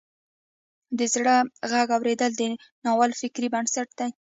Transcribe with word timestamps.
د 0.97 0.99
زړه 1.13 1.35
غږ 1.71 1.87
اوریدل 1.97 2.31
د 2.37 2.41
ناول 2.85 3.11
فکري 3.21 3.47
بنسټ 3.53 3.89
دی. 3.99 4.09